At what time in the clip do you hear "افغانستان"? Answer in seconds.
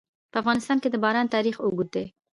0.41-0.77